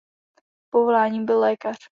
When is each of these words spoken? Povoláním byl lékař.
Povoláním 0.69 1.25
byl 1.25 1.39
lékař. 1.39 1.77